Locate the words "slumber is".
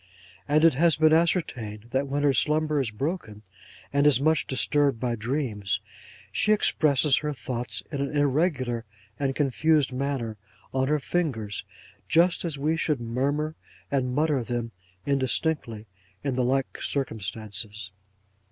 2.33-2.89